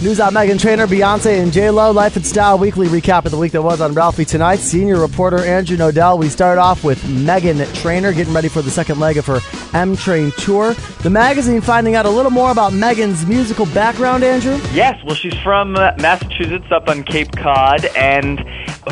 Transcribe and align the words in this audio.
News 0.00 0.20
on 0.20 0.32
Meghan 0.32 0.60
Trainor, 0.60 0.86
Beyonce, 0.86 1.42
and 1.42 1.52
J 1.52 1.70
Lo. 1.70 1.90
Life 1.90 2.14
and 2.14 2.24
Style 2.24 2.56
Weekly 2.56 2.86
recap 2.86 3.24
of 3.24 3.32
the 3.32 3.36
week 3.36 3.50
that 3.50 3.62
was 3.62 3.80
on 3.80 3.94
Ralphie 3.94 4.24
tonight. 4.24 4.60
Senior 4.60 5.00
reporter 5.00 5.38
Andrew 5.38 5.76
Nodell. 5.76 6.16
We 6.20 6.28
start 6.28 6.56
off 6.56 6.84
with 6.84 7.02
Meghan 7.02 7.66
Trainor 7.82 8.12
getting 8.12 8.32
ready 8.32 8.48
for 8.48 8.62
the 8.62 8.70
second 8.70 9.00
leg 9.00 9.16
of 9.16 9.26
her 9.26 9.40
M 9.74 9.96
Train 9.96 10.30
tour. 10.38 10.74
The 11.02 11.10
magazine 11.10 11.60
finding 11.60 11.96
out 11.96 12.06
a 12.06 12.10
little 12.10 12.30
more 12.30 12.52
about 12.52 12.72
Meghan's 12.72 13.26
musical 13.26 13.66
background. 13.66 14.22
Andrew. 14.22 14.60
Yes, 14.72 15.02
well, 15.04 15.16
she's 15.16 15.36
from 15.38 15.74
uh, 15.74 15.90
Massachusetts, 15.98 16.70
up 16.70 16.88
on 16.88 17.02
Cape 17.02 17.32
Cod, 17.32 17.84
and 17.96 18.38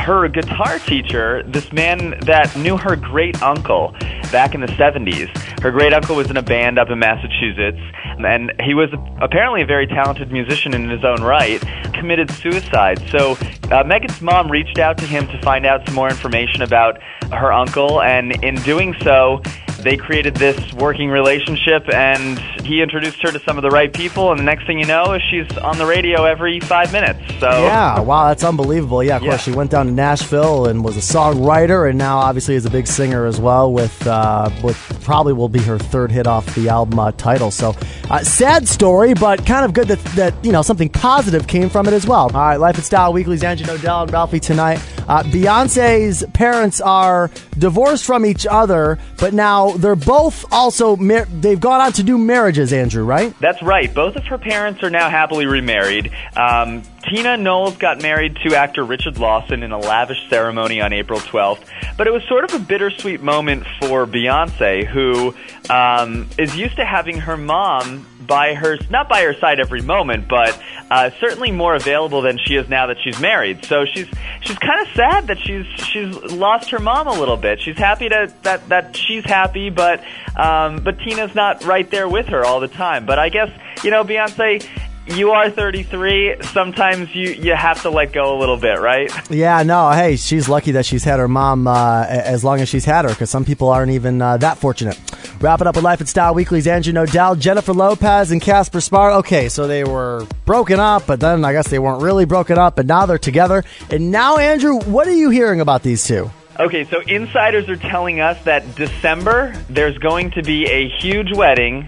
her 0.00 0.26
guitar 0.26 0.80
teacher, 0.80 1.44
this 1.44 1.72
man 1.72 2.18
that 2.22 2.54
knew 2.56 2.76
her 2.76 2.96
great 2.96 3.40
uncle 3.42 3.94
back 4.30 4.54
in 4.54 4.60
the 4.60 4.66
70s. 4.68 5.28
Her 5.60 5.70
great 5.70 5.92
uncle 5.92 6.16
was 6.16 6.30
in 6.30 6.36
a 6.36 6.42
band 6.42 6.78
up 6.78 6.90
in 6.90 6.98
Massachusetts, 6.98 7.80
and 8.18 8.52
he 8.62 8.74
was 8.74 8.88
apparently 9.20 9.62
a 9.62 9.66
very 9.66 9.86
talented 9.86 10.30
musician 10.32 10.74
in 10.74 10.88
his 10.88 11.04
own 11.04 11.22
right, 11.22 11.60
committed 11.92 12.30
suicide. 12.30 12.98
So 13.10 13.32
uh, 13.32 13.84
Meghan's 13.84 14.20
mom 14.20 14.50
reached 14.50 14.78
out 14.78 14.98
to 14.98 15.06
him 15.06 15.26
to 15.28 15.40
find 15.42 15.66
out 15.66 15.84
some 15.86 15.94
more 15.94 16.08
information 16.08 16.62
about 16.62 16.98
her 17.32 17.52
uncle, 17.52 18.02
and 18.02 18.32
in 18.44 18.54
doing 18.56 18.94
so, 19.02 19.42
they 19.86 19.96
created 19.96 20.34
this 20.34 20.72
working 20.74 21.08
relationship 21.10 21.88
and 21.92 22.38
he 22.66 22.82
introduced 22.82 23.22
her 23.22 23.30
to 23.30 23.38
some 23.40 23.56
of 23.56 23.62
the 23.62 23.70
right 23.70 23.92
people 23.92 24.30
and 24.32 24.40
the 24.40 24.44
next 24.44 24.66
thing 24.66 24.78
you 24.78 24.84
know 24.86 25.12
is 25.14 25.22
she's 25.30 25.50
on 25.58 25.78
the 25.78 25.86
radio 25.86 26.24
every 26.24 26.58
five 26.60 26.92
minutes 26.92 27.20
so. 27.38 27.48
Yeah 27.48 28.00
wow 28.00 28.28
that's 28.28 28.42
unbelievable. 28.44 29.02
Yeah 29.02 29.16
of 29.16 29.22
Yeah. 29.22 29.30
course 29.30 29.42
she 29.42 29.52
went 29.52 29.70
down 29.70 29.86
to 29.86 29.92
nashville 29.92 30.66
and 30.66 30.84
was 30.84 30.96
a 30.96 31.00
songwriter 31.00 31.88
and 31.88 31.96
now 31.98 32.18
obviously 32.18 32.54
is 32.56 32.66
a 32.66 32.70
big 32.70 32.86
singer 32.86 33.26
as 33.26 33.40
well 33.40 33.72
with 33.72 34.06
uh, 34.06 34.50
what 34.60 34.74
probably 35.02 35.32
will 35.32 35.48
be 35.48 35.60
her 35.60 35.78
third 35.78 36.10
hit 36.10 36.26
off 36.26 36.44
the 36.54 36.68
album 36.68 36.98
uh, 36.98 37.12
title. 37.12 37.50
So 37.50 37.74
uh, 38.10 38.22
sad 38.24 38.66
story 38.66 39.14
but 39.14 39.46
kind 39.46 39.64
of 39.64 39.72
good 39.72 39.88
that, 39.88 39.98
that 40.16 40.44
you 40.44 40.52
know 40.52 40.62
something 40.62 40.88
positive 40.88 41.46
came 41.46 41.68
from 41.70 41.86
it 41.86 41.92
as 41.94 42.06
well. 42.06 42.24
All 42.34 42.40
right 42.40 42.56
life 42.56 42.74
and 42.76 42.84
style 42.84 43.12
weekly's 43.12 43.44
andrew 43.44 43.66
Nodell 43.66 44.02
and 44.02 44.12
ralphie 44.12 44.40
tonight 44.40 44.80
uh, 45.08 45.22
beyonce's 45.24 46.24
parents 46.32 46.80
are 46.80 47.30
divorced 47.58 48.04
from 48.04 48.24
each 48.26 48.46
other 48.46 48.98
but 49.18 49.32
now 49.32 49.70
they're 49.72 49.94
both 49.96 50.44
also 50.52 50.96
mar- 50.96 51.26
they've 51.26 51.60
gone 51.60 51.80
on 51.80 51.92
to 51.92 52.02
do 52.02 52.18
marriages 52.18 52.72
andrew 52.72 53.04
right 53.04 53.34
That's 53.40 53.62
right. 53.62 53.92
Both 53.92 54.16
of 54.16 54.24
her 54.24 54.38
parents 54.38 54.82
are 54.82 54.90
now 54.90 55.08
happily 55.10 55.46
remarried. 55.46 56.12
Um, 56.36 56.82
Tina 57.08 57.36
Knowles 57.36 57.76
got 57.76 58.02
married 58.02 58.36
to 58.44 58.56
actor 58.56 58.84
Richard 58.84 59.18
Lawson 59.18 59.62
in 59.62 59.70
a 59.70 59.78
lavish 59.78 60.28
ceremony 60.28 60.80
on 60.80 60.92
April 60.92 61.20
12th, 61.20 61.60
but 61.96 62.06
it 62.06 62.10
was 62.10 62.22
sort 62.24 62.44
of 62.44 62.54
a 62.54 62.64
bittersweet 62.64 63.22
moment 63.22 63.64
for 63.80 64.06
Beyonce, 64.06 64.84
who 64.84 65.34
um, 65.70 66.28
is 66.36 66.56
used 66.56 66.76
to 66.76 66.84
having 66.84 67.18
her 67.18 67.36
mom 67.36 68.06
by 68.26 68.54
her 68.54 68.76
not 68.90 69.08
by 69.08 69.22
her 69.22 69.34
side 69.34 69.60
every 69.60 69.82
moment, 69.82 70.28
but 70.28 70.60
uh, 70.90 71.10
certainly 71.20 71.52
more 71.52 71.74
available 71.74 72.22
than 72.22 72.38
she 72.38 72.56
is 72.56 72.68
now 72.68 72.86
that 72.88 72.96
she's 73.02 73.20
married. 73.20 73.64
So 73.64 73.84
she's 73.84 74.08
she's 74.40 74.58
kind 74.58 74.86
of 74.86 74.94
sad 74.94 75.26
that 75.28 75.38
she's 75.38 75.66
she's 75.76 76.14
lost 76.32 76.70
her 76.70 76.78
mom 76.78 77.06
a 77.06 77.12
little 77.12 77.36
bit. 77.36 77.60
She's 77.60 77.78
happy 77.78 78.08
to 78.08 78.32
that 78.42 78.68
that 78.68 78.96
she's 78.96 79.24
happy, 79.24 79.70
but 79.70 80.02
um, 80.36 80.82
but 80.82 80.98
Tina's 80.98 81.34
not 81.34 81.64
right 81.64 81.88
there 81.90 82.08
with 82.08 82.26
her 82.26 82.44
all 82.44 82.60
the 82.60 82.68
time. 82.68 83.06
But 83.06 83.18
I 83.18 83.28
guess 83.28 83.50
you 83.84 83.90
know 83.90 84.04
Beyonce. 84.04 84.66
You 85.08 85.30
are 85.30 85.50
33. 85.50 86.38
Sometimes 86.42 87.14
you 87.14 87.30
you 87.30 87.54
have 87.54 87.80
to 87.82 87.90
let 87.90 88.12
go 88.12 88.36
a 88.36 88.38
little 88.38 88.56
bit, 88.56 88.80
right? 88.80 89.10
Yeah, 89.30 89.62
no. 89.62 89.90
Hey, 89.90 90.16
she's 90.16 90.48
lucky 90.48 90.72
that 90.72 90.84
she's 90.84 91.04
had 91.04 91.20
her 91.20 91.28
mom 91.28 91.68
uh, 91.68 92.04
as 92.08 92.42
long 92.42 92.60
as 92.60 92.68
she's 92.68 92.84
had 92.84 93.04
her, 93.04 93.10
because 93.10 93.30
some 93.30 93.44
people 93.44 93.68
aren't 93.68 93.92
even 93.92 94.20
uh, 94.20 94.36
that 94.38 94.58
fortunate. 94.58 94.98
Wrap 95.40 95.60
it 95.60 95.66
up 95.66 95.76
with 95.76 95.84
Life 95.84 96.00
and 96.00 96.08
Style 96.08 96.34
Weekly's 96.34 96.66
Andrew 96.66 96.92
Nodell, 96.92 97.38
Jennifer 97.38 97.72
Lopez, 97.72 98.32
and 98.32 98.40
Casper 98.42 98.80
Smart. 98.80 99.14
Okay, 99.18 99.48
so 99.48 99.68
they 99.68 99.84
were 99.84 100.26
broken 100.44 100.80
up, 100.80 101.06
but 101.06 101.20
then 101.20 101.44
I 101.44 101.52
guess 101.52 101.68
they 101.68 101.78
weren't 101.78 102.02
really 102.02 102.24
broken 102.24 102.58
up, 102.58 102.74
but 102.74 102.86
now 102.86 103.06
they're 103.06 103.18
together. 103.18 103.62
And 103.90 104.10
now, 104.10 104.38
Andrew, 104.38 104.80
what 104.80 105.06
are 105.06 105.14
you 105.14 105.30
hearing 105.30 105.60
about 105.60 105.82
these 105.82 106.04
two? 106.04 106.30
Okay, 106.58 106.84
so 106.86 107.00
insiders 107.02 107.68
are 107.68 107.76
telling 107.76 108.20
us 108.20 108.42
that 108.44 108.76
December 108.76 109.54
there's 109.68 109.98
going 109.98 110.30
to 110.32 110.42
be 110.42 110.64
a 110.66 110.88
huge 110.88 111.30
wedding, 111.36 111.86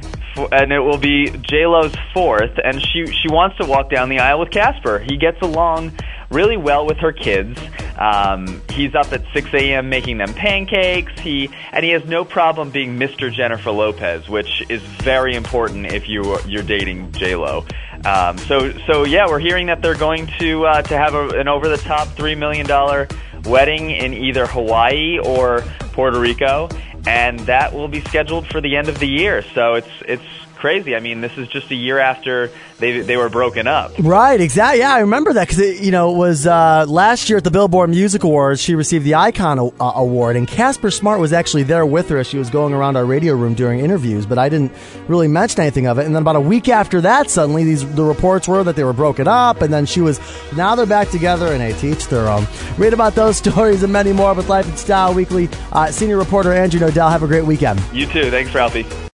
and 0.53 0.72
it 0.72 0.81
will 0.81 0.99
be 0.99 1.31
J 1.31 1.66
Lo's 1.66 1.94
fourth, 2.15 2.59
and 2.62 2.81
she 2.81 3.06
she 3.06 3.28
wants 3.28 3.59
to 3.59 3.66
walk 3.66 3.91
down 3.91 4.09
the 4.09 4.19
aisle 4.21 4.41
with 4.41 4.50
Casper. 4.50 4.99
He 4.99 5.16
gets 5.16 5.41
along 5.43 5.93
really 6.31 6.56
well 6.56 6.87
with 6.87 6.99
her 6.99 7.12
kids. 7.12 7.59
Um, 7.99 8.62
he's 8.71 8.94
up 8.94 9.12
at 9.12 9.25
6 9.32 9.49
a.m. 9.54 9.88
making 9.88 10.19
them 10.19 10.32
pancakes. 10.32 11.19
He 11.21 11.50
and 11.72 11.84
he 11.84 11.91
has 11.93 12.04
no 12.04 12.25
problem 12.25 12.71
being 12.71 12.99
Mr. 12.99 13.32
Jennifer 13.32 13.71
Lopez, 13.71 14.28
which 14.28 14.62
is 14.69 14.82
very 14.82 15.34
important 15.34 15.87
if 15.87 16.09
you 16.09 16.38
you're 16.47 16.62
dating 16.62 17.12
J 17.12 17.34
Lo. 17.34 17.65
Um, 18.05 18.38
so 18.38 18.72
so 18.87 19.05
yeah, 19.05 19.26
we're 19.26 19.41
hearing 19.41 19.66
that 19.66 19.82
they're 19.82 19.97
going 19.97 20.28
to 20.38 20.66
uh, 20.66 20.82
to 20.82 20.97
have 20.97 21.15
a, 21.15 21.28
an 21.31 21.49
over 21.49 21.69
the 21.69 21.78
top 21.78 22.09
three 22.09 22.34
million 22.34 22.66
dollar 22.66 23.09
wedding 23.44 23.91
in 23.91 24.15
either 24.15 24.47
Hawaii 24.47 25.19
or 25.19 25.62
Puerto 25.93 26.20
Rico, 26.20 26.69
and 27.08 27.41
that 27.41 27.72
will 27.72 27.88
be 27.88 28.02
scheduled 28.02 28.46
for 28.46 28.60
the 28.60 28.76
end 28.76 28.91
of 28.91 28.98
the 28.98 29.08
year. 29.08 29.41
So 29.54 29.74
it's 29.74 30.02
it's 30.06 30.30
crazy. 30.58 30.94
I 30.94 31.00
mean, 31.00 31.20
this 31.20 31.36
is 31.38 31.48
just 31.48 31.70
a 31.70 31.74
year 31.74 31.98
after 31.98 32.50
they 32.78 33.00
they 33.00 33.16
were 33.16 33.28
broken 33.28 33.66
up. 33.66 33.92
Right, 33.98 34.41
exactly. 34.41 34.80
Yeah, 34.80 34.92
I 34.94 35.00
remember 35.00 35.32
that 35.32 35.48
because 35.48 35.80
you 35.80 35.91
know 35.91 36.12
it 36.14 36.19
was 36.19 36.46
uh, 36.46 36.84
last 36.88 37.28
year 37.28 37.38
at 37.38 37.44
the 37.44 37.50
Billboard 37.50 37.91
Music 37.91 38.24
Awards. 38.24 38.60
She 38.60 38.74
received 38.74 39.04
the 39.04 39.14
Icon 39.14 39.58
uh, 39.58 39.92
Award, 39.94 40.36
and 40.36 40.46
Casper 40.46 40.91
Smart 40.91 41.20
was 41.20 41.32
actually 41.32 41.62
there 41.62 41.86
with 41.86 42.08
her 42.10 42.19
as 42.19 42.26
she 42.26 42.38
was 42.38 42.50
going 42.50 42.74
around 42.74 42.96
our 42.96 43.04
radio 43.06 43.34
room 43.34 43.54
during 43.54 43.80
interviews. 43.80 44.26
But 44.26 44.38
I 44.38 44.48
didn't 44.48 44.72
really 45.06 45.28
mention 45.28 45.60
anything 45.60 45.86
of 45.86 45.98
it. 45.98 46.06
And 46.06 46.14
then 46.14 46.22
about 46.22 46.36
a 46.36 46.41
week 46.41 46.69
after 46.69 47.00
that, 47.00 47.30
suddenly 47.30 47.64
these 47.64 47.90
the 47.94 48.04
reports 48.04 48.46
were 48.48 48.62
that 48.64 48.76
they 48.76 48.84
were 48.84 48.92
broken 48.92 49.28
up, 49.28 49.62
and 49.62 49.72
then 49.72 49.86
she 49.86 50.00
was 50.00 50.20
now 50.56 50.75
they're 50.75 50.86
back 50.86 51.08
together, 51.10 51.52
and 51.52 51.60
they 51.60 51.72
teach 51.75 52.06
their 52.08 52.28
own. 52.28 52.46
Read 52.76 52.92
about 52.92 53.14
those 53.14 53.36
stories 53.44 53.82
and 53.82 53.92
many 53.92 54.12
more 54.12 54.34
with 54.34 54.48
Life 54.48 54.69
and 54.69 54.78
Style 54.78 55.14
Weekly. 55.14 55.48
Uh, 55.72 55.90
senior 55.90 56.19
reporter 56.19 56.52
Andrew 56.52 56.80
Nodell. 56.80 57.10
Have 57.10 57.22
a 57.22 57.26
great 57.28 57.44
weekend. 57.44 57.80
You 57.92 58.06
too. 58.06 58.30
Thanks, 58.30 58.54
Ralphie. 58.54 58.84